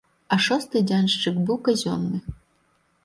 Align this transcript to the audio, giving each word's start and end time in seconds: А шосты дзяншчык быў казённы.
А 0.35 0.37
шосты 0.45 0.81
дзяншчык 0.91 1.35
быў 1.49 1.57
казённы. 1.69 2.25